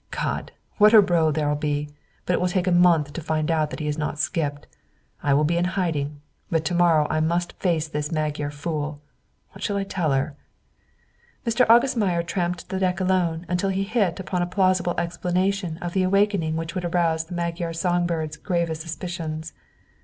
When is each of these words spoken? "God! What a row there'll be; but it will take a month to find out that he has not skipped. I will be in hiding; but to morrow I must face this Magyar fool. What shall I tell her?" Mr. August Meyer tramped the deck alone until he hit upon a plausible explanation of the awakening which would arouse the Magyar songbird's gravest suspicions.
"God! 0.09 0.51
What 0.79 0.95
a 0.95 0.99
row 0.99 1.29
there'll 1.29 1.55
be; 1.55 1.87
but 2.25 2.33
it 2.33 2.41
will 2.41 2.47
take 2.47 2.65
a 2.65 2.71
month 2.71 3.13
to 3.13 3.21
find 3.21 3.51
out 3.51 3.69
that 3.69 3.79
he 3.79 3.85
has 3.85 3.99
not 3.99 4.17
skipped. 4.17 4.65
I 5.21 5.35
will 5.35 5.43
be 5.43 5.57
in 5.59 5.65
hiding; 5.77 6.21
but 6.49 6.65
to 6.65 6.73
morrow 6.73 7.05
I 7.11 7.19
must 7.19 7.53
face 7.59 7.87
this 7.87 8.11
Magyar 8.11 8.49
fool. 8.49 8.99
What 9.51 9.61
shall 9.63 9.77
I 9.77 9.83
tell 9.83 10.11
her?" 10.11 10.35
Mr. 11.45 11.67
August 11.69 11.95
Meyer 11.97 12.23
tramped 12.23 12.69
the 12.69 12.79
deck 12.79 12.99
alone 12.99 13.45
until 13.47 13.69
he 13.69 13.83
hit 13.83 14.19
upon 14.19 14.41
a 14.41 14.47
plausible 14.47 14.99
explanation 14.99 15.77
of 15.83 15.93
the 15.93 16.01
awakening 16.01 16.55
which 16.55 16.73
would 16.73 16.85
arouse 16.85 17.25
the 17.25 17.35
Magyar 17.35 17.71
songbird's 17.71 18.37
gravest 18.37 18.81
suspicions. 18.81 19.53